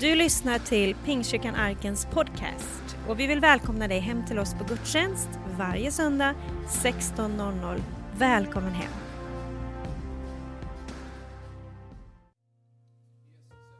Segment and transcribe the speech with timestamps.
[0.00, 4.64] Du lyssnar till Pingstkyrkan Arkens podcast och vi vill välkomna dig hem till oss på
[4.64, 5.28] gudstjänst
[5.58, 6.34] varje söndag
[6.68, 7.80] 16.00.
[8.18, 8.92] Välkommen hem!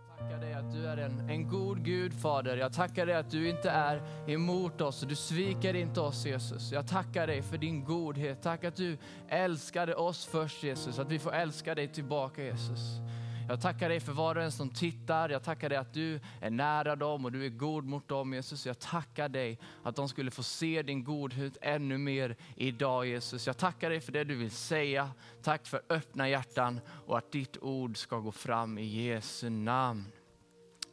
[0.08, 2.56] Jag tackar dig att du är en, en god Gud, Fader.
[2.56, 6.72] Jag tackar dig att du inte är emot oss och du sviker inte oss, Jesus.
[6.72, 8.42] Jag tackar dig för din godhet.
[8.42, 8.98] Tack att du
[9.28, 10.98] älskade oss först, Jesus.
[10.98, 13.00] Att vi får älska dig tillbaka, Jesus.
[13.48, 15.28] Jag tackar dig för var och en som tittar.
[15.28, 18.66] Jag tackar dig att du är nära dem och du är god mot dem, Jesus.
[18.66, 23.46] Jag tackar dig att de skulle få se din godhet ännu mer idag, Jesus.
[23.46, 25.10] Jag tackar dig för det du vill säga.
[25.42, 30.04] Tack för öppna hjärtan och att ditt ord ska gå fram i Jesu namn.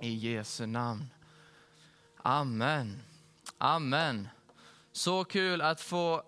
[0.02, 1.06] I Jesu namn.
[2.18, 3.02] Amen.
[3.58, 4.30] Amen.
[4.92, 6.24] Så kul att få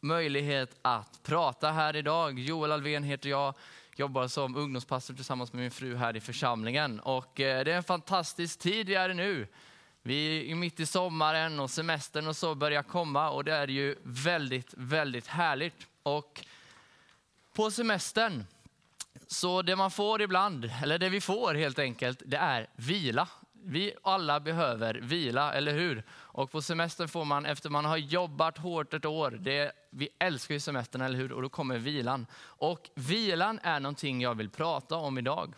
[0.00, 2.38] möjlighet att prata här idag.
[2.38, 3.54] Joel Alvén heter jag
[3.98, 7.00] jobbar som ungdomspastor tillsammans med min fru här i församlingen.
[7.00, 9.46] Och eh, det är en fantastisk tid vi är i nu.
[10.02, 13.96] Vi är mitt i sommaren och semestern och så börjar komma och det är ju
[14.02, 15.86] väldigt, väldigt härligt.
[16.02, 16.44] Och
[17.54, 18.44] på semestern,
[19.26, 23.28] så det man får ibland, eller det vi får helt enkelt, det är vila.
[23.52, 26.04] Vi alla behöver vila, eller hur?
[26.38, 30.54] Och på semestern får man, efter man har jobbat hårt ett år, det, vi älskar
[30.54, 31.32] ju semestern, eller hur?
[31.32, 32.26] Och då kommer vilan.
[32.40, 35.54] Och vilan är någonting jag vill prata om idag.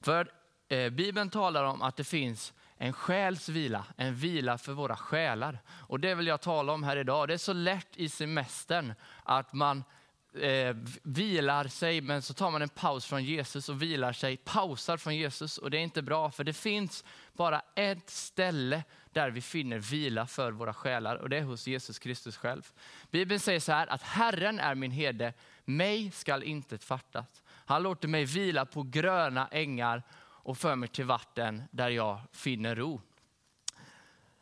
[0.00, 0.30] För
[0.68, 5.58] eh, Bibeln talar om att det finns en själs vila, en vila för våra själar.
[5.68, 7.28] Och det vill jag tala om här idag.
[7.28, 9.84] Det är så lätt i semestern att man
[10.34, 14.96] eh, vilar sig, men så tar man en paus från Jesus och vilar sig, pausar
[14.96, 15.58] från Jesus.
[15.58, 20.26] Och det är inte bra, för det finns bara ett ställe där vi finner vila
[20.26, 22.72] för våra själar och det är hos Jesus Kristus själv.
[23.10, 25.32] Bibeln säger så här att Herren är min herde,
[25.64, 27.42] mig skall inte fattas.
[27.46, 30.02] Han låter mig vila på gröna ängar
[30.42, 33.00] och för mig till vatten där jag finner ro.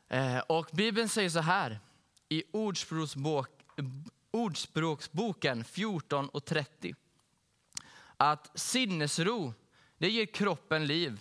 [0.08, 1.80] Eh, och Bibeln säger så här
[2.28, 3.48] i ordspråksbok,
[4.30, 6.94] Ordspråksboken 14 och 30.
[8.16, 9.55] Att sinnesro,
[9.98, 11.20] det ger kroppen liv.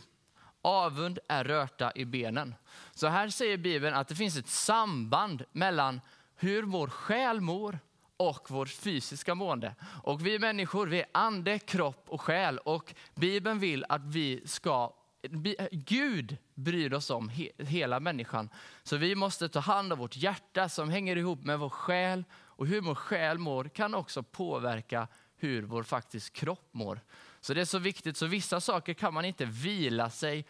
[0.62, 2.56] Avund är röta i benen.
[2.94, 6.02] Så här säger Bibeln att det finns ett samband mellan
[6.36, 7.80] hur vår själ mår
[8.18, 9.76] och vårt fysiska mående.
[10.04, 12.58] Och vi människor, vi är ande, kropp och själ.
[12.58, 14.94] Och Bibeln vill att vi ska
[15.72, 18.50] Gud bryr oss om he, hela människan.
[18.84, 22.24] Så vi måste ta hand om vårt hjärta som hänger ihop med vår själ.
[22.58, 27.00] Och hur vår själ mår kan också påverka hur vår faktiskt kropp mår.
[27.40, 30.46] Så det är så viktigt, så vissa saker kan man inte vila sig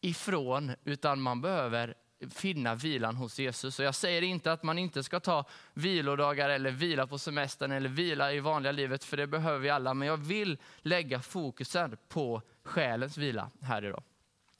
[0.00, 1.94] ifrån, utan man behöver
[2.30, 3.78] finna vilan hos Jesus.
[3.78, 7.88] Och jag säger inte att man inte ska ta vilodagar eller vila på semestern eller
[7.88, 9.94] vila i vanliga livet, för det behöver vi alla.
[9.94, 14.02] Men jag vill lägga fokusen på själens vila här idag.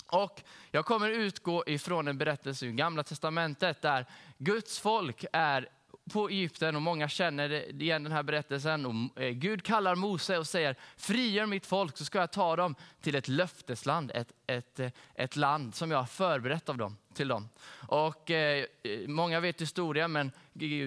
[0.06, 4.06] Och jag kommer utgå ifrån en berättelse i Gamla Testamentet där
[4.38, 5.69] Guds folk är
[6.12, 8.87] på Egypten och många känner igen den här berättelsen.
[8.87, 12.75] Och eh, Gud kallar Mose och säger, frigör mitt folk så ska jag ta dem
[13.00, 17.28] till ett löftesland, ett, ett, eh, ett land som jag har förberett av dem, till
[17.28, 17.49] dem.
[17.89, 18.65] Och eh,
[19.06, 20.33] många vet historien, men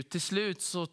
[0.09, 0.87] till slut så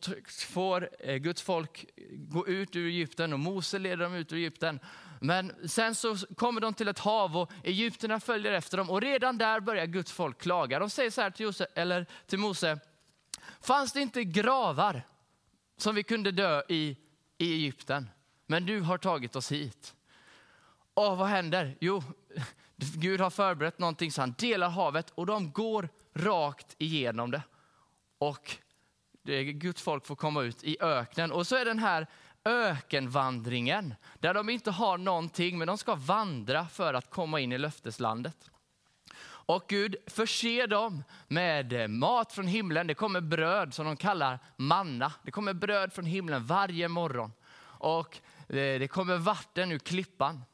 [0.48, 4.80] får eh, Guds folk gå ut ur Egypten och Mose leder dem ut ur Egypten.
[5.20, 9.38] Men sen så kommer de till ett hav och egyptierna följer efter dem och redan
[9.38, 10.78] där börjar Guds folk klaga.
[10.78, 12.78] De säger så här till, Josef, eller till Mose,
[13.62, 15.02] fanns det inte gravar
[15.76, 16.96] som vi kunde dö i,
[17.38, 18.10] i Egypten?
[18.46, 19.94] Men du har tagit oss hit.
[20.94, 21.76] Och vad händer?
[21.80, 22.02] Jo,
[22.76, 27.42] Gud har förberett någonting så han delar havet och de går rakt igenom det.
[28.18, 28.56] Och
[29.22, 31.32] det, Guds folk får komma ut i öknen.
[31.32, 32.06] Och så är den här
[32.44, 37.58] ökenvandringen där de inte har någonting men de ska vandra för att komma in i
[37.58, 38.50] löfteslandet.
[39.46, 42.86] Och Gud förser dem med eh, mat från himlen.
[42.86, 45.12] Det kommer bröd som de kallar manna.
[45.22, 47.32] Det kommer bröd från himlen varje morgon.
[47.64, 50.44] Och eh, det kommer vatten ur klippan.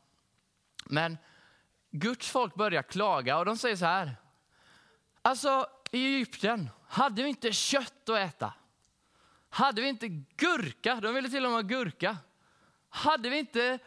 [0.85, 1.19] Men
[1.91, 4.17] Guds folk börjar klaga och de säger så här.
[5.23, 8.53] Alltså i Egypten hade vi inte kött att äta.
[9.51, 10.95] Hade vi inte gurka?
[10.95, 12.17] De ville till och med ha gurka.
[12.89, 13.79] Hade vi inte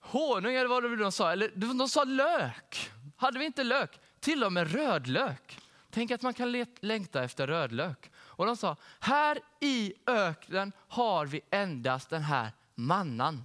[0.00, 1.32] honung eller vad de sa?
[1.32, 2.90] Eller de sa lök.
[3.16, 4.00] Hade vi inte lök?
[4.22, 5.58] Till och med rödlök.
[5.90, 8.10] Tänk att man kan längta efter rödlök.
[8.14, 13.44] Och de sa, här i öknen har vi endast den här mannan.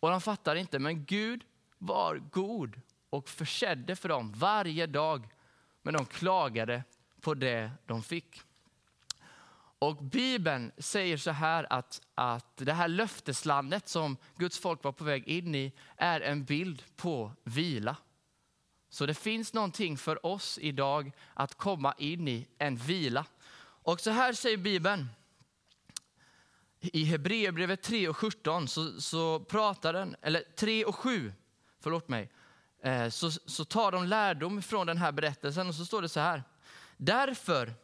[0.00, 1.44] Och de fattar inte, men Gud
[1.78, 5.28] var god och försedde för dem varje dag.
[5.82, 6.82] Men de klagade
[7.20, 8.42] på det de fick.
[9.78, 15.04] Och Bibeln säger så här att, att det här löfteslandet som Guds folk var på
[15.04, 17.96] väg in i är en bild på vila.
[18.90, 23.26] Så det finns någonting för oss idag att komma in i, en vila.
[23.82, 25.08] Och så här säger Bibeln.
[26.80, 31.32] I Hebreerbrevet 3 och 17 så, så pratar den, eller 3 och 7,
[31.80, 32.30] förlåt mig,
[32.82, 36.20] eh, så, så tar de lärdom från den här berättelsen och så står det så
[36.20, 36.42] här.
[36.96, 37.74] Därför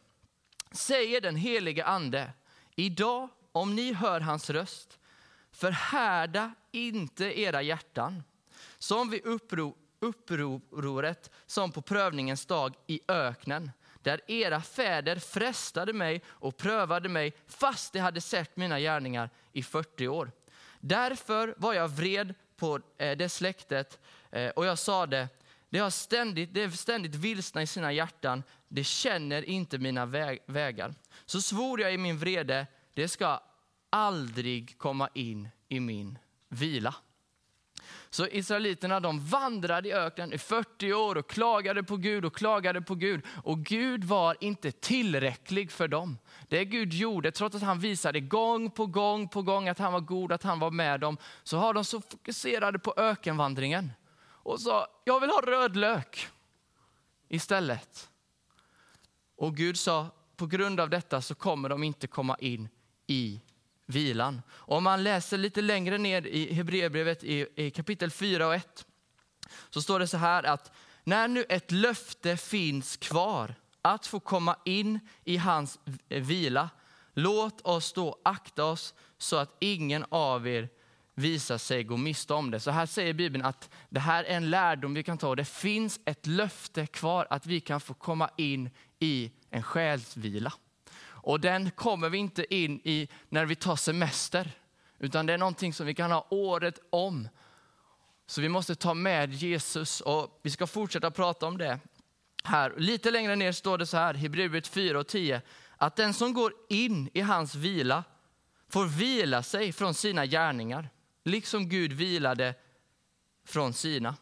[0.71, 2.33] säger den helige ande,
[2.75, 4.99] idag om ni hör hans röst,
[5.51, 8.23] förhärda inte era hjärtan
[8.77, 13.71] som vid uppro, upproret som på prövningens dag i öknen
[14.01, 19.63] där era fäder frestade mig och prövade mig fast de hade sett mina gärningar i
[19.63, 20.31] 40 år.
[20.79, 23.99] Därför var jag vred på eh, det släktet
[24.31, 25.29] eh, och jag sade,
[25.69, 30.05] det, har ständigt, det är ständigt vilsna i sina hjärtan, det känner inte mina
[30.45, 30.95] vägar.
[31.25, 33.39] Så svor jag i min vrede, det ska
[33.89, 36.19] aldrig komma in i min
[36.49, 36.95] vila.
[38.09, 42.81] Så israeliterna de vandrade i öknen i 40 år och klagade på Gud och klagade
[42.81, 43.21] på Gud.
[43.43, 46.17] Och Gud var inte tillräcklig för dem.
[46.47, 49.99] Det Gud gjorde, trots att han visade gång på gång på gång att han var
[49.99, 53.91] god, att han var med dem, så har de så fokuserade på ökenvandringen.
[54.47, 56.27] Och sa, jag vill ha rödlök.
[57.29, 58.09] istället.
[59.35, 62.69] Och Gud sa, på grund av detta så kommer de inte komma in
[63.07, 63.41] i
[63.87, 64.41] vilan.
[64.53, 68.85] Om man läser lite längre ner i Hebreerbrevet i, i kapitel 4 och 1
[69.69, 70.71] så står det så här att
[71.03, 76.69] när nu ett löfte finns kvar att få komma in i hans vila,
[77.13, 80.69] låt oss då akta oss så att ingen av er
[81.13, 82.59] visar sig gå miste om det.
[82.59, 85.35] Så här säger Bibeln att det här är en lärdom vi kan ta.
[85.35, 88.69] Det finns ett löfte kvar att vi kan få komma in
[88.99, 90.53] i en själsvila.
[91.27, 94.51] Och den kommer vi inte in i när vi tar semester,
[94.99, 97.29] utan det är någonting som vi kan ha året om.
[98.27, 101.79] Så vi måste ta med Jesus och vi ska fortsätta prata om det
[102.43, 102.73] här.
[102.77, 105.41] Lite längre ner står det så här, Hebreerbrevet 4 och 10,
[105.77, 108.03] att den som går in i hans vila
[108.69, 110.89] får vila sig från sina gärningar,
[111.23, 112.55] liksom Gud vilade
[113.45, 114.15] från sina.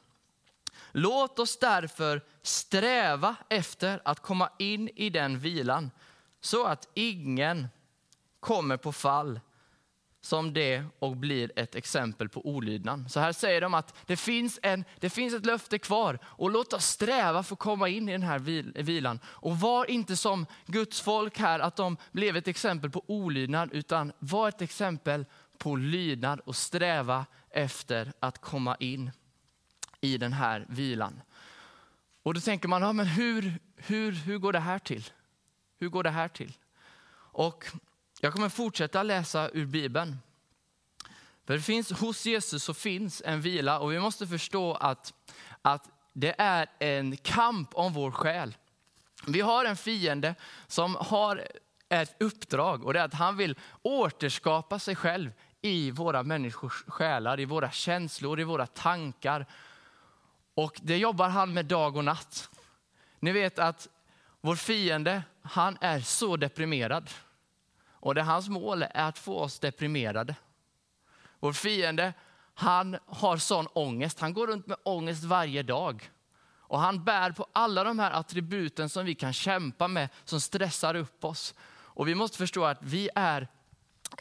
[0.91, 5.91] Låt oss därför sträva efter att komma in i den vilan
[6.45, 7.67] så att ingen
[8.39, 9.39] kommer på fall
[10.21, 13.11] som det och blir ett exempel på olydnad.
[13.11, 16.73] Så här säger de att det finns, en, det finns ett löfte kvar och låt
[16.73, 18.39] oss sträva för att komma in i den här
[18.83, 19.19] vilan.
[19.25, 24.11] Och var inte som Guds folk här att de blev ett exempel på olydnad utan
[24.19, 25.25] var ett exempel
[25.57, 29.11] på lydnad och sträva efter att komma in
[30.01, 31.21] i den här vilan.
[32.23, 35.09] Och då tänker man, ja, men hur, hur, hur går det här till?
[35.77, 36.57] Hur går det här till?
[37.31, 37.65] Och
[38.21, 40.17] jag kommer fortsätta läsa ur Bibeln.
[41.45, 45.13] För det finns, hos Jesus så finns en vila och vi måste förstå att,
[45.61, 48.57] att det är en kamp om vår själ.
[49.27, 50.35] Vi har en fiende
[50.67, 51.47] som har
[51.89, 55.31] ett uppdrag och det är att han vill återskapa sig själv
[55.61, 59.45] i våra människors själar, i våra känslor, i våra tankar.
[60.53, 62.49] Och det jobbar han med dag och natt.
[63.19, 63.87] Ni vet att
[64.45, 67.09] vår fiende, han är så deprimerad.
[67.89, 70.35] Och det hans mål är att få oss deprimerade.
[71.39, 72.13] Vår fiende,
[72.53, 74.19] han har sån ångest.
[74.19, 76.09] Han går runt med ångest varje dag.
[76.57, 80.95] Och han bär på alla de här attributen som vi kan kämpa med, som stressar
[80.95, 81.53] upp oss.
[81.69, 83.47] Och vi måste förstå att vi är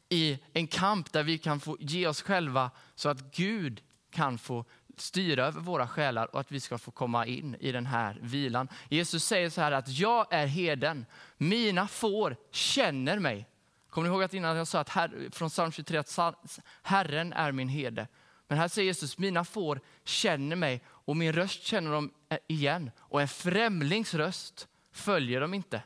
[0.09, 4.65] i en kamp där vi kan få ge oss själva så att Gud kan få
[4.97, 8.69] styra över våra själar och att vi ska få komma in i den här vilan.
[8.89, 13.47] Jesus säger så här att jag är heden, mina får känner mig.
[13.91, 17.53] Kommer ni ihåg att innan jag sa att her, från psalm 23 att Herren är
[17.53, 18.07] min herde.
[18.49, 22.11] Men här säger Jesus, mina får känner mig och min röst känner de
[22.47, 22.91] igen.
[22.99, 25.83] Och en främlings röst följer de inte.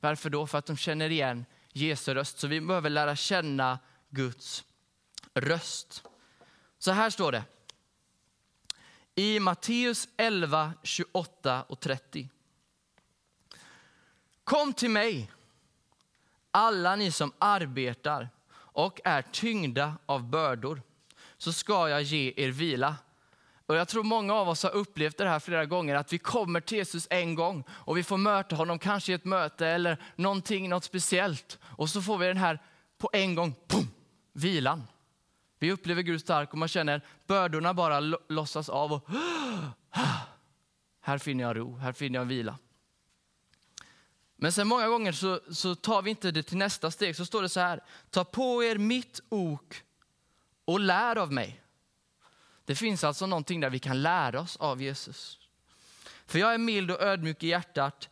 [0.00, 0.46] Varför då?
[0.46, 2.38] För att de känner igen Jesu röst.
[2.38, 3.78] Så vi behöver lära känna
[4.10, 4.64] Guds
[5.34, 6.04] röst.
[6.78, 7.44] Så här står det
[9.18, 12.28] i Matteus 11, 28 och 30.
[14.44, 15.30] Kom till mig,
[16.50, 20.82] alla ni som arbetar och är tyngda av bördor,
[21.38, 22.96] så ska jag ge er vila.
[23.66, 26.60] Och jag tror många av oss har upplevt det här flera gånger, att vi kommer
[26.60, 30.68] till Jesus en gång och vi får möta honom, kanske i ett möte eller någonting,
[30.68, 31.58] något speciellt.
[31.62, 32.62] Och så får vi den här
[32.98, 33.88] på en gång, boom,
[34.32, 34.84] vilan.
[35.58, 38.92] Vi upplever Gud stark och man känner bördorna bara lossas av.
[38.92, 39.08] Och,
[41.00, 42.58] här finner jag ro, här finner jag vila.
[44.36, 47.16] Men sen många gånger så, så tar vi inte det till nästa steg.
[47.16, 49.82] Så står det så här, ta på er mitt ok
[50.64, 51.62] och lär av mig.
[52.64, 55.38] Det finns alltså någonting där vi kan lära oss av Jesus.
[56.26, 58.08] för jag är mild och ödmjuk i hjärtat.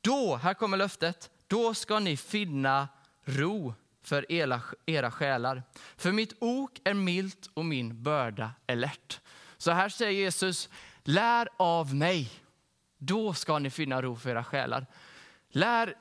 [0.00, 2.88] Då, här kommer löftet, då ska ni finna
[3.24, 3.74] ro
[4.08, 5.62] för era, era själar.
[5.96, 9.20] För mitt ok är milt och min börda är lätt.
[9.58, 10.68] Så här säger Jesus,
[11.02, 12.30] lär av mig.
[12.98, 14.86] Då ska ni finna ro för era själar.
[15.48, 15.94] Lär,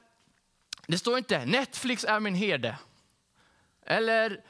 [0.87, 2.77] det står inte Netflix är min herde.
[3.85, 4.41] Eller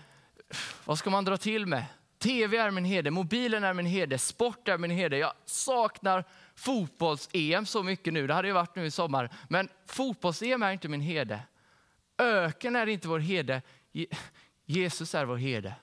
[0.85, 1.85] vad ska man dra till med?
[2.19, 5.17] Tv är min herde, mobilen är min herde, sport är min herde.
[5.17, 6.23] Jag saknar
[6.55, 8.27] fotbolls-EM så mycket nu.
[8.27, 9.29] Det hade ju varit nu i sommar.
[9.47, 11.39] Men fotbolls-EM är inte min herde.
[12.17, 13.61] Öken är inte vår herde.
[14.65, 15.75] Jesus är vår herde.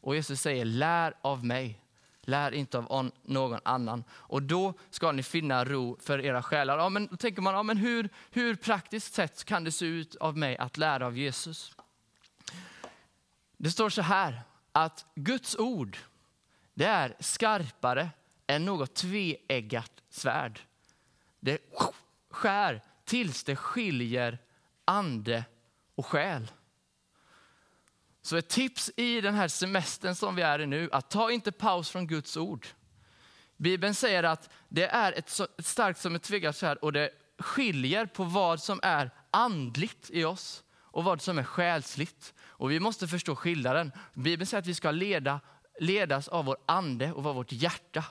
[0.00, 1.80] Och Jesus säger, lär av mig.
[2.20, 4.04] Lär inte av någon annan.
[4.10, 6.78] Och då ska ni finna ro för era själar.
[6.78, 10.16] Ja, men då tänker man, ja, men hur, hur praktiskt sett kan det se ut
[10.16, 11.72] av mig att lära av Jesus?
[13.56, 14.42] Det står så här,
[14.72, 15.98] att Guds ord,
[16.74, 18.10] det är skarpare
[18.46, 20.60] än något tveeggat svärd.
[21.40, 21.58] Det
[22.30, 24.38] skär tills det skiljer
[24.84, 25.44] ande
[25.96, 26.50] och själ.
[28.22, 31.52] Så ett tips i den här semestern som vi är i nu, att ta inte
[31.52, 32.66] paus från Guds ord.
[33.56, 37.10] Bibeln säger att det är ett, så, ett starkt som ett tveeggat svärd och det
[37.38, 42.34] skiljer på vad som är andligt i oss och vad som är själsligt.
[42.40, 43.92] Och vi måste förstå skillnaden.
[44.14, 45.40] Bibeln säger att vi ska leda,
[45.80, 48.04] ledas av vår ande och av vårt hjärta.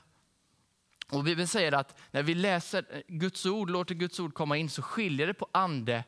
[1.12, 4.82] Och Bibeln säger att när vi läser Guds ord, låter Guds ord komma in, så
[4.82, 6.04] skiljer det på ande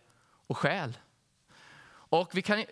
[0.47, 0.97] och själ.
[2.09, 2.65] Och vi kan,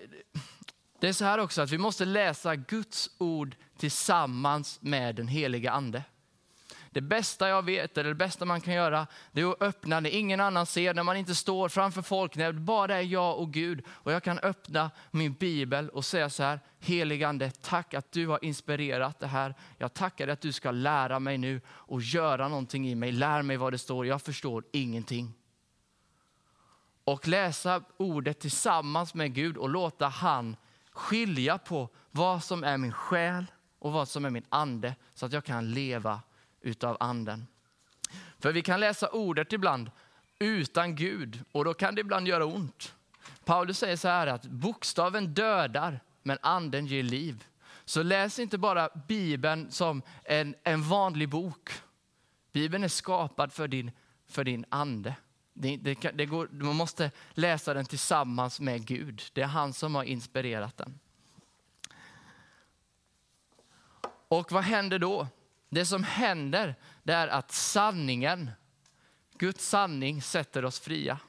[1.00, 5.72] det är så här också att vi måste läsa Guds ord tillsammans med den heliga
[5.72, 6.04] ande.
[6.96, 10.10] Det bästa jag vet, eller det bästa man kan göra, det är att öppna när
[10.10, 13.54] ingen annan ser, när man inte står framför folk, när det bara är jag och
[13.54, 13.86] Gud.
[13.88, 18.46] Och jag kan öppna min bibel och säga så här, heligande, tack att du har
[18.46, 19.56] inspirerat det här.
[19.78, 23.12] Jag tackar dig att du ska lära mig nu och göra någonting i mig.
[23.12, 25.34] Lär mig vad det står, jag förstår ingenting.
[27.06, 30.56] Och läsa ordet tillsammans med Gud och låta han
[30.92, 33.46] skilja på vad som är min själ
[33.80, 36.22] och vad som är min ande så att jag kan leva
[36.62, 37.48] utav anden.
[38.40, 39.92] För vi kan läsa ordet ibland
[40.40, 42.96] utan Gud och då kan det ibland göra ont.
[43.46, 47.46] Paulus säger så här att bokstaven dödar men anden ger liv.
[47.86, 51.72] Så läs inte bara Bibeln som en, en vanlig bok.
[52.52, 53.92] Bibeln är skapad för din,
[54.28, 55.16] för din ande.
[55.58, 59.22] Det, det, det går, man måste läsa den tillsammans med Gud.
[59.34, 61.00] Det är han som har inspirerat den.
[64.28, 65.28] Och vad händer då?
[65.70, 68.52] Det som händer det är att sanningen,
[69.38, 71.20] Guds sanning sätter oss fria.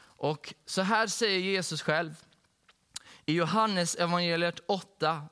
[0.00, 2.14] Och så här säger Jesus själv
[3.26, 5.22] i Johannes evangeliet 8,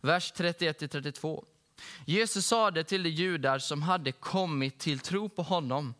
[0.00, 1.44] vers 31-32.
[2.04, 5.94] Jesus sade till de judar som hade kommit till tro på honom.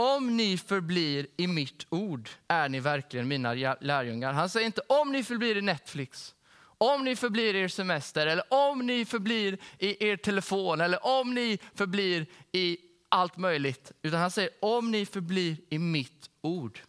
[0.00, 4.32] Om ni förblir i mitt ord är ni verkligen mina lärjungar.
[4.32, 6.34] Han säger inte om ni förblir i Netflix
[6.82, 11.34] om ni förblir i er semester, eller om ni förblir i er telefon, eller om
[11.34, 12.78] ni förblir i
[13.08, 13.92] allt möjligt.
[14.02, 16.80] Utan han säger, om ni förblir i mitt ord,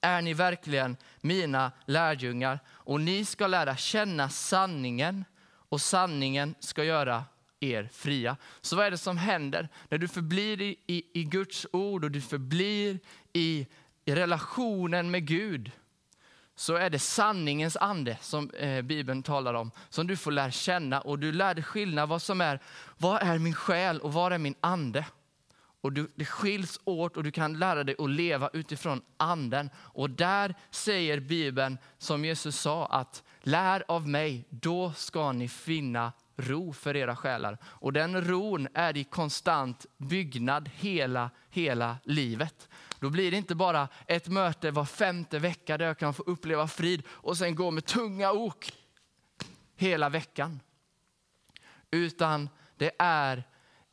[0.00, 2.60] är ni verkligen mina lärjungar.
[2.68, 5.24] Och ni ska lära känna sanningen,
[5.68, 7.24] och sanningen ska göra
[7.60, 8.36] er fria.
[8.60, 12.10] Så vad är det som händer när du förblir i, i, i Guds ord och
[12.10, 12.98] du förblir
[13.32, 13.66] i,
[14.04, 15.72] i relationen med Gud?
[16.58, 21.00] så är det sanningens ande som eh, Bibeln talar om, som du får lära känna
[21.00, 22.60] och du lär dig skillnad vad som är,
[22.96, 25.04] vad är min själ och vad är min ande?
[25.80, 29.70] Och du, det skiljs åt och du kan lära dig att leva utifrån anden.
[29.76, 36.12] Och där säger Bibeln, som Jesus sa, att lär av mig, då ska ni finna
[36.38, 37.58] ro för era själar.
[37.64, 42.68] Och den ron är i konstant byggnad hela, hela livet.
[43.00, 46.68] Då blir det inte bara ett möte var femte vecka där jag kan få uppleva
[46.68, 48.72] frid och sen gå med tunga ok
[49.76, 50.60] hela veckan.
[51.90, 53.44] Utan det är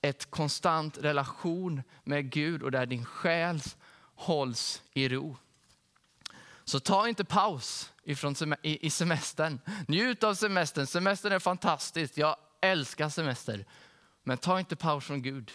[0.02, 3.60] ett konstant relation med Gud och där din själ
[4.16, 5.38] hålls i ro.
[6.64, 9.60] Så ta inte paus ifrån sem i semestern.
[9.88, 10.88] Njut av semestern.
[10.88, 12.18] Semestern är fantastisk.
[12.18, 13.66] Jag älskar semester.
[14.24, 15.52] Men ta inte paus från Gud.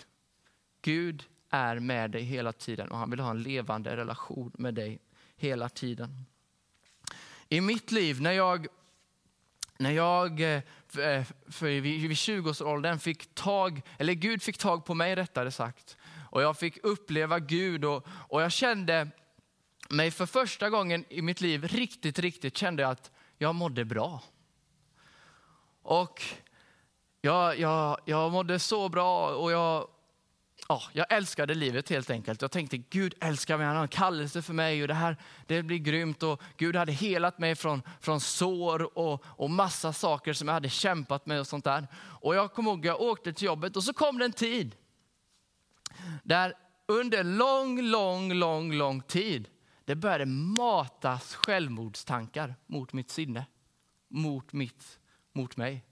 [0.82, 4.98] Gud är med dig hela tiden och han vill ha en levande relation med dig
[5.36, 6.24] hela tiden.
[7.48, 8.66] I mitt liv, när jag,
[9.78, 10.62] när jag eh,
[11.48, 15.96] för vid 20-årsåldern fick tag, eller Gud fick tag på mig rättare sagt,
[16.30, 19.08] och jag fick uppleva Gud och, och jag kände
[19.90, 24.22] mig för första gången i mitt liv riktigt, riktigt kände jag att jag mådde bra.
[25.82, 26.22] Och
[27.20, 29.88] jag, jag, jag mådde så bra och jag,
[30.68, 32.42] ja, jag älskade livet helt enkelt.
[32.42, 35.16] Jag tänkte Gud älskar mig, han har en kallelse för mig och det här
[35.46, 36.22] det blir grymt.
[36.22, 40.68] Och Gud hade helat mig från, från sår och, och massa saker som jag hade
[40.68, 41.88] kämpat med och sånt där.
[41.94, 44.76] Och jag kommer ihåg, jag åkte till jobbet och så kom det en tid
[46.22, 46.54] där
[46.86, 49.48] under lång, lång, lång, lång tid
[49.84, 53.46] det började matas självmordstankar mot mitt sinne,
[54.08, 54.98] mot, mitt,
[55.32, 55.84] mot mig.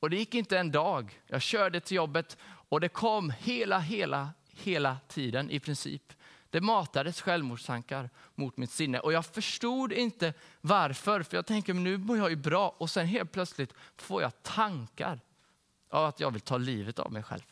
[0.00, 1.20] Och det gick inte en dag.
[1.26, 6.12] Jag körde till jobbet och det kom hela, hela, hela tiden i princip.
[6.50, 11.22] Det matades självmordstankar mot mitt sinne och jag förstod inte varför.
[11.22, 15.20] För jag tänker, nu mår jag ju bra och sen helt plötsligt får jag tankar
[15.88, 17.42] av att jag vill ta livet av mig själv.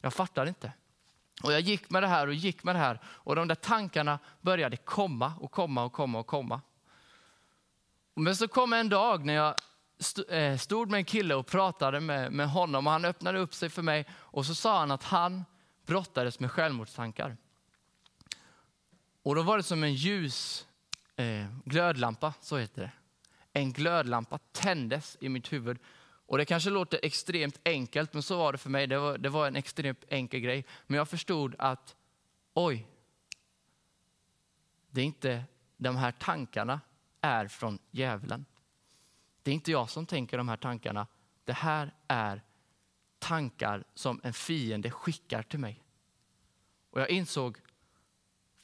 [0.00, 0.72] Jag fattar inte.
[1.42, 4.18] Och jag gick med det här och gick med det här och de där tankarna
[4.40, 6.60] började komma och komma och komma och komma.
[8.14, 9.54] Men så kom en dag när jag
[10.28, 13.68] eh, stod med en kille och pratade med, med honom och han öppnade upp sig
[13.68, 15.44] för mig och så sa han att han
[15.86, 17.36] brottades med självmordstankar.
[19.22, 20.66] Och då var det som en ljus
[21.16, 22.90] eh, glödlampa, så heter det.
[23.52, 25.78] En glödlampa tändes i mitt huvud.
[26.30, 28.86] Och det kanske låter extremt enkelt, men så var det för mig.
[28.86, 30.64] Det var, det var en extremt enkel grej.
[30.86, 31.96] Men jag förstod att,
[32.54, 32.86] oj,
[34.90, 35.44] det är inte
[35.76, 36.80] de här tankarna
[37.20, 38.44] är från djävulen.
[39.42, 41.06] Det är inte jag som tänker de här tankarna.
[41.44, 42.42] Det här är
[43.18, 45.82] tankar som en fiende skickar till mig.
[46.90, 47.58] Och jag insåg,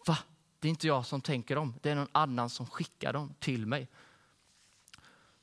[0.07, 0.19] va?
[0.59, 1.75] Det är inte jag som tänker dem.
[1.83, 3.89] Det är någon annan som skickar dem till mig.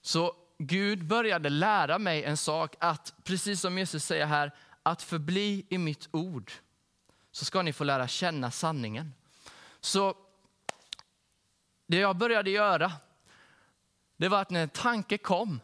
[0.01, 4.51] Så Gud började lära mig en sak, att precis som Jesus säger här,
[4.83, 6.51] att förbli i mitt ord.
[7.31, 9.13] Så ska ni få lära känna sanningen.
[9.79, 10.15] Så
[11.87, 12.91] det jag började göra,
[14.17, 15.59] det var att när en tanke kom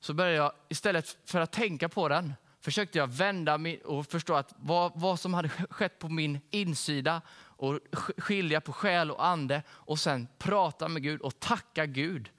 [0.00, 4.34] så började jag istället för att tänka på den försökte jag vända mig och förstå
[4.34, 7.78] att vad, vad som hade skett på min insida och
[8.18, 12.30] skilja på själ och ande och sen prata med Gud och tacka Gud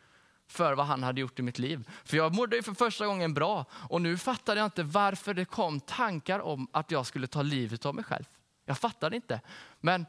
[0.52, 1.90] för vad han hade gjort i mitt liv.
[2.04, 5.46] För jag mådde ju för första gången bra och nu fattade jag inte varför det
[5.46, 8.26] kom tankar om att jag skulle ta livet av mig själv.
[8.66, 9.42] Jag fattade inte.
[9.80, 10.06] Men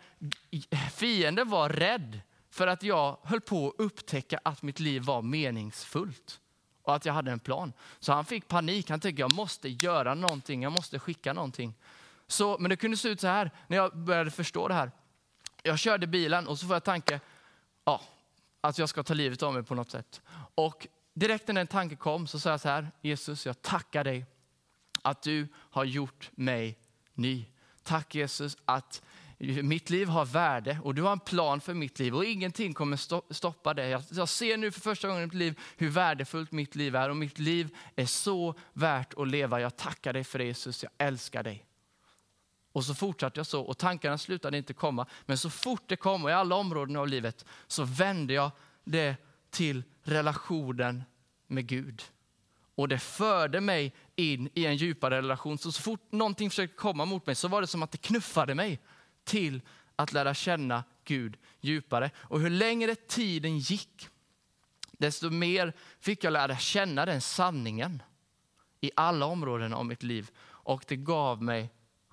[0.92, 6.40] fienden var rädd för att jag höll på att upptäcka att mitt liv var meningsfullt
[6.82, 7.72] och att jag hade en plan.
[8.00, 8.90] Så han fick panik.
[8.90, 11.74] Han tänkte jag måste göra någonting, jag måste skicka någonting.
[12.26, 14.90] Så, men det kunde se ut så här när jag började förstå det här.
[15.62, 17.20] Jag körde bilen och så får jag tanke,
[17.84, 18.00] ja,
[18.62, 20.22] att jag ska ta livet av mig på något sätt.
[20.54, 24.26] Och direkt när den tanken kom så sa jag så här, Jesus jag tackar dig
[25.02, 26.78] att du har gjort mig
[27.14, 27.46] ny.
[27.82, 29.02] Tack Jesus att
[29.62, 33.32] mitt liv har värde och du har en plan för mitt liv och ingenting kommer
[33.34, 33.88] stoppa det.
[34.10, 37.16] Jag, ser nu för första gången i mitt liv hur värdefullt mitt liv är och
[37.16, 39.60] mitt liv är så värt att leva.
[39.60, 41.66] Jag tackar dig för det Jesus, jag älskar dig.
[42.72, 45.06] Och så fortsatte jag så och tankarna slutade inte komma.
[45.26, 48.50] Men så fort det kom och i alla områden av livet så vände jag
[48.84, 49.16] det
[49.50, 51.02] till relationen
[51.46, 52.02] med Gud.
[52.74, 55.58] Och det förde mig in i en djupare relation.
[55.58, 58.54] Så, så fort någonting försökte komma mot mig så var det som att det knuffade
[58.54, 58.80] mig
[59.24, 59.60] till
[59.96, 62.10] att lära känna Gud djupare.
[62.16, 64.08] Och hur längre tiden gick,
[64.92, 68.02] desto mer fick jag lära känna den sanningen
[68.80, 70.30] i alla områden av mitt liv.
[70.42, 71.70] Och det gav mig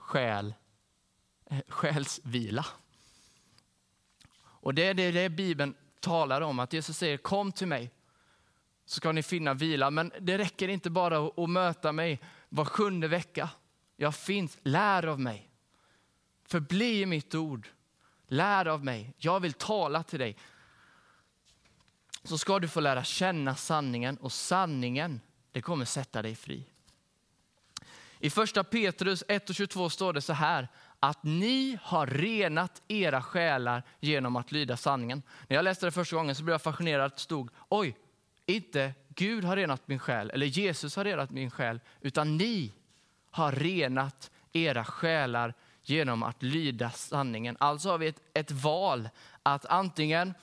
[0.10, 0.54] själ,
[1.46, 2.66] eh, själsvila.
[4.40, 7.92] Och det är det, det Bibeln talar om, att Jesus säger kom till mig
[8.86, 9.92] så ska ni finna vila.
[9.92, 12.20] Men det räcker inte bara att, att möta mig
[12.50, 13.50] var sjunde vecka.
[13.96, 15.50] Jag finns, lär av mig.
[16.44, 17.68] Förbli i mitt ord.
[18.28, 19.14] Lär av mig.
[19.18, 20.38] Jag vill tala till dig.
[22.24, 26.66] Så ska du få lära känna sanningen och sanningen, det kommer sätta dig fri.
[28.20, 30.68] I första Petrus 1 och 22 står det så här,
[31.00, 35.24] att ni har renat era själar genom att lyda sanningen.
[35.48, 37.98] När jag läste det första gången så blev jag fascinerad att det stod, oj,
[38.46, 42.74] inte Gud har renat min själ eller Jesus har renat min själ, utan ni
[43.32, 45.54] har renat era själar
[45.84, 47.58] genom att lyda sanningen.
[47.60, 49.10] Alltså har vi ett, ett val
[49.44, 50.34] att antingen,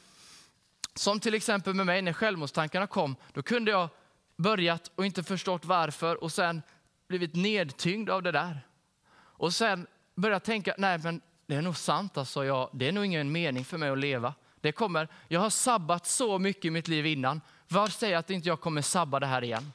[0.95, 3.89] som till exempel med mig när självmordstankarna kom, då kunde jag
[4.37, 6.63] börjat och inte förstått varför och sen
[7.09, 8.67] blivit nedtyngd av det där.
[9.15, 13.05] Och sen börjat tänka, nej men det är nog sant alltså, jag, det är nog
[13.05, 14.35] ingen mening för mig att leva.
[14.61, 17.41] Det kommer, jag har sabbat så mycket i mitt liv innan.
[17.69, 19.73] Var säger att inte jag kommer sabba det här igen?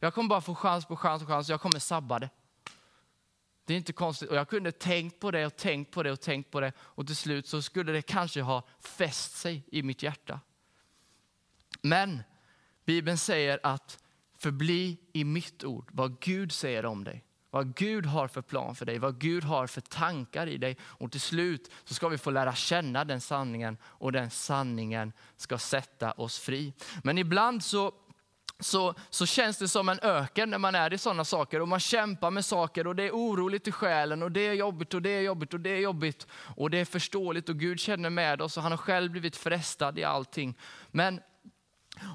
[0.00, 2.30] Jag kommer bara få chans på chans på chans, jag kommer sabba det.
[3.64, 4.30] Det är inte konstigt.
[4.30, 6.72] Och jag kunde tänkt på det och tänkt på det och tänkt på det.
[6.78, 10.40] Och till slut så skulle det kanske ha fäst sig i mitt hjärta.
[11.82, 12.22] Men
[12.84, 13.98] Bibeln säger att
[14.38, 17.22] förbli i mitt ord, vad Gud säger om dig.
[17.50, 20.76] Vad Gud har för plan för dig, vad Gud har för tankar i dig.
[20.82, 25.58] Och till slut så ska vi få lära känna den sanningen och den sanningen ska
[25.58, 26.72] sätta oss fri.
[27.02, 27.92] Men ibland så
[28.60, 31.80] så, så känns det som en öken när man är i sådana saker och man
[31.80, 35.10] kämpar med saker och det är oroligt i själen och det är jobbigt och det
[35.10, 38.56] är jobbigt och det är jobbigt och det är förståeligt och Gud känner med oss
[38.56, 40.58] och han har själv blivit frestad i allting.
[40.90, 41.20] Men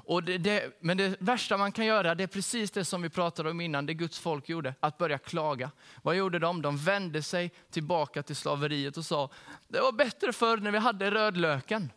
[0.04, 3.08] och det, det, men det värsta man kan göra, det är precis det som vi
[3.08, 5.70] pratade om innan, det Guds folk gjorde, att börja klaga.
[6.02, 6.62] Vad gjorde de?
[6.62, 9.30] De vände sig tillbaka till slaveriet och sa,
[9.68, 11.92] det var bättre förr när vi hade rödlöken.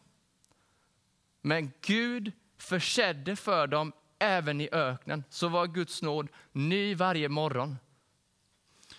[1.42, 5.24] Men Gud försedde för dem även i öknen.
[5.30, 7.78] Så var Guds nåd ny varje morgon.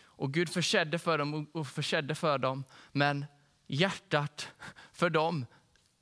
[0.02, 3.24] Och Gud försedde för dem och försedde för dem, men
[3.66, 4.48] hjärtat
[4.92, 5.46] för dem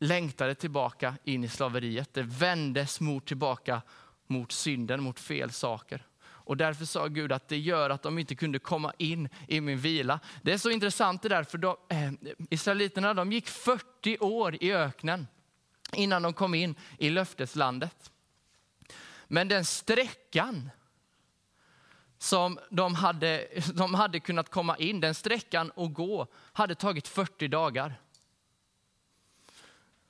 [0.05, 2.15] längtade tillbaka in i slaveriet.
[2.15, 3.83] Det vändes mot tillbaka
[4.27, 6.07] mot synden, mot fel saker.
[6.23, 9.79] Och därför sa Gud att det gör att de inte kunde komma in i min
[9.79, 10.21] vila.
[10.43, 12.13] Det är så intressant det där, för de, eh,
[12.51, 15.27] Israeliterna de gick 40 år i öknen
[15.93, 18.11] innan de kom in i löfteslandet.
[19.27, 20.71] Men den sträckan
[22.19, 27.49] som de hade, de hade kunnat komma in, den sträckan att gå, hade tagit 40
[27.49, 28.01] dagar.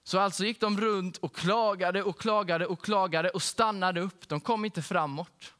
[0.04, 4.28] Så alltså gick de runt och klagade och klagade och klagade och stannade upp.
[4.28, 5.54] De kom inte framåt.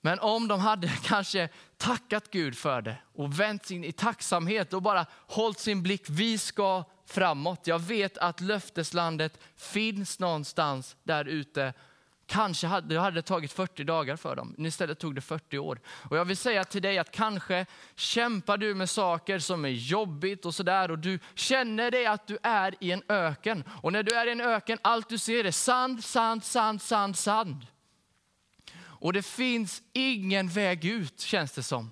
[0.00, 4.82] Men om de hade kanske tackat Gud för det och vänt sin i tacksamhet och
[4.82, 7.66] bara hållit sin blick, vi ska framåt.
[7.66, 11.72] Jag vet att löfteslandet finns någonstans där ute.
[12.26, 15.80] Kanske hade det hade tagit 40 dagar för dem, men istället tog det 40 år.
[15.86, 20.46] Och jag vill säga till dig att kanske kämpar du med saker som är jobbigt
[20.46, 23.64] och sådär och du känner dig att du är i en öken.
[23.82, 27.18] Och när du är i en öken, allt du ser är sand, sand, sand, sand,
[27.18, 27.66] sand.
[28.78, 31.90] Och det finns ingen väg ut känns det som.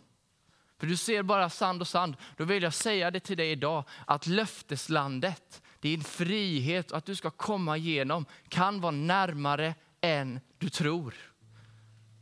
[0.79, 2.17] För du ser bara sand och sand.
[2.37, 7.17] Då vill jag säga det till dig idag att löfteslandet, din frihet och att du
[7.17, 11.15] ska komma igenom kan vara närmare än du tror.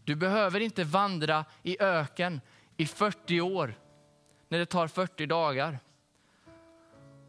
[0.04, 2.40] Du behöver inte vandra i öken
[2.76, 3.74] i 40 år
[4.48, 5.78] när det tar 40 dagar.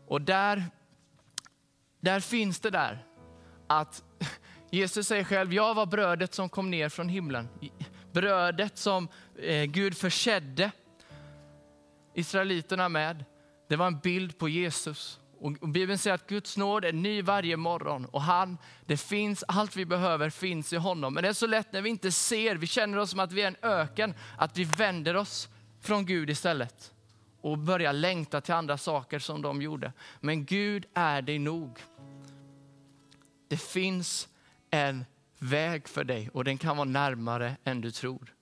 [0.07, 0.63] Och där,
[1.99, 3.05] där finns det där
[3.67, 4.03] att
[4.71, 7.47] Jesus säger själv, jag var brödet som kom ner från himlen.
[8.11, 9.07] Brödet som
[9.39, 10.71] eh, Gud försedde
[12.13, 13.25] israeliterna med.
[13.69, 15.19] Det var en bild på Jesus.
[15.43, 19.75] Och Bibeln säger att Guds nåd är ny varje morgon och han, det finns, allt
[19.75, 21.13] vi behöver finns i honom.
[21.13, 23.41] Men det är så lätt när vi inte ser, vi känner oss som att vi
[23.41, 25.49] är en öken, att vi vänder oss
[25.81, 26.93] från Gud istället
[27.41, 29.93] och börjar längta till andra saker som de gjorde.
[30.19, 31.79] Men Gud är dig nog.
[33.47, 34.27] Det finns
[34.69, 35.05] en
[35.39, 38.33] väg för dig och den kan vara närmare än du tror.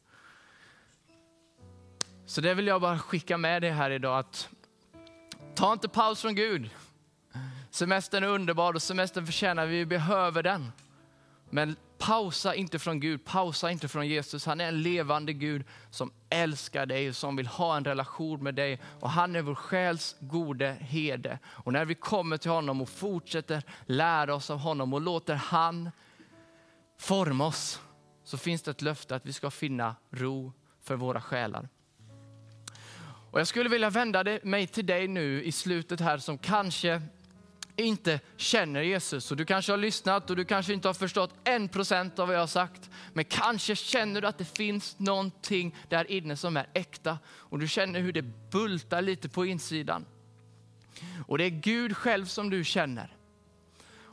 [2.25, 4.49] Så det vill jag bara skicka med dig här idag att
[5.55, 6.69] ta inte paus från Gud.
[7.71, 10.71] Semestern är underbar och semestern förtjänar vi, behöver den.
[11.49, 14.45] Men pausa inte från Gud, pausa inte från Jesus.
[14.45, 18.55] Han är en levande Gud som älskar dig och som vill ha en relation med
[18.55, 18.79] dig.
[18.99, 21.39] Och han är vår själs gode herde.
[21.45, 25.91] Och när vi kommer till honom och fortsätter lära oss av honom och låter han
[26.99, 27.81] forma oss,
[28.23, 31.69] så finns det ett löfte att vi ska finna ro för våra själar.
[33.31, 37.01] Och jag skulle vilja vända mig till dig nu i slutet här som kanske
[37.75, 39.31] inte känner Jesus.
[39.31, 42.35] Och du kanske har lyssnat och du kanske inte har förstått en procent av vad
[42.35, 42.89] jag har sagt.
[43.13, 47.19] Men kanske känner du att det finns någonting där inne som är äkta.
[47.27, 50.05] Och du känner hur det bultar lite på insidan.
[51.27, 53.17] Och det är Gud själv som du känner.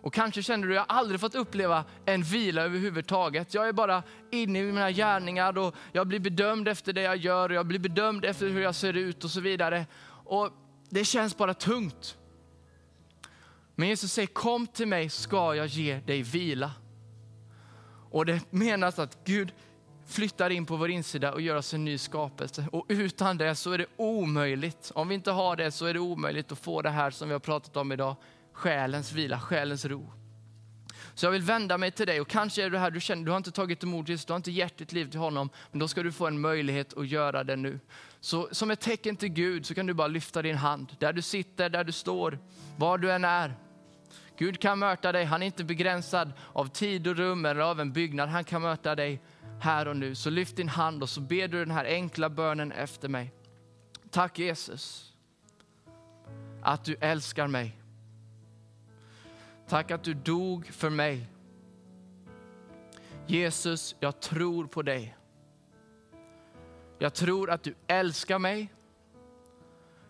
[0.01, 3.55] Och kanske känner du, jag har aldrig fått uppleva en vila överhuvudtaget.
[3.55, 7.49] Jag är bara inne i mina gärningar och jag blir bedömd efter det jag gör
[7.49, 9.87] och jag blir bedömd efter hur jag ser ut och så vidare.
[10.25, 10.51] Och
[10.91, 12.18] det känns bara tungt.
[13.79, 16.73] Men Jesus säger, kom till mig ska jag ge dig vila.
[18.11, 19.53] Och det menas att Gud
[20.07, 22.69] flyttar in på vår insida och gör oss en ny skapelse.
[22.73, 24.93] Och utan det så är det omöjligt.
[24.95, 27.33] Om vi inte har det så är det omöjligt att få det här som vi
[27.33, 28.17] har pratat om idag
[28.53, 30.13] själens vila, själens ro.
[31.15, 33.31] Så jag vill vända mig till dig och kanske är du här, du känner du
[33.31, 35.89] har inte tagit emot Jesus, du har inte gett ditt liv till honom, men då
[35.89, 37.81] ska du få en möjlighet att göra det nu.
[38.21, 41.23] Så som ett tecken till Gud så kan du bara lyfta din hand, där du
[41.23, 42.39] sitter, där du står,
[42.77, 43.55] var du än är.
[44.39, 47.93] Gud kan möta dig, han är inte begränsad av tid och rum eller av en
[47.93, 49.21] byggnad, han kan möta dig
[49.61, 50.15] här och nu.
[50.15, 53.33] Så lyft din hand och så ber du den här enkla bönen efter mig.
[54.11, 55.13] Tack Jesus,
[56.63, 57.77] att du älskar mig.
[59.69, 61.29] Tack att du dog för mig.
[63.27, 65.17] Jesus, jag tror på dig.
[66.99, 68.73] Jag tror att du älskar mig.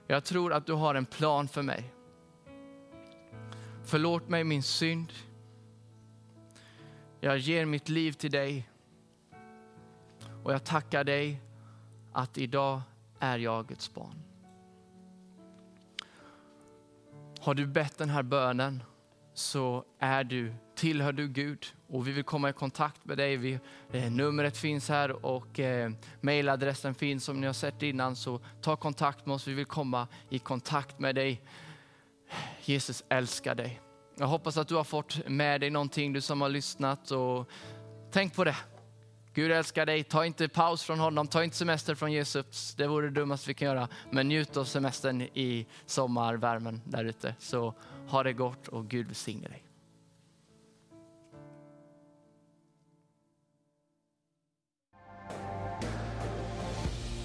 [0.06, 1.92] Jag tror att du har en plan för mig.
[3.90, 5.12] Förlåt mig min synd.
[7.20, 8.68] Jag ger mitt liv till dig.
[10.44, 11.40] Och jag tackar dig
[12.12, 12.81] att idag
[13.18, 14.22] är jag Guds barn.
[17.40, 18.83] Har du bett den här bönen
[19.35, 23.37] så är du, tillhör du Gud och vi vill komma i kontakt med dig.
[23.37, 23.59] Vi,
[23.92, 28.77] eh, numret finns här och eh, mejladressen finns som ni har sett innan så ta
[28.77, 29.46] kontakt med oss.
[29.46, 31.42] Vi vill komma i kontakt med dig.
[32.64, 33.80] Jesus älskar dig.
[34.18, 37.48] Jag hoppas att du har fått med dig någonting du som har lyssnat och
[38.12, 38.56] tänk på det.
[39.34, 40.04] Gud älskar dig.
[40.04, 42.74] Ta inte paus från honom, ta inte semester från Jesus.
[42.74, 43.88] Det vore det dummaste vi kan göra.
[44.10, 47.34] Men njut av semestern i sommarvärmen där ute.
[47.38, 47.74] Så
[48.08, 49.64] ha det gott och Gud välsigne dig.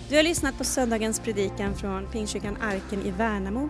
[0.09, 3.69] Du har lyssnat på söndagens predikan från Pingstkyrkan Arken i Värnamo.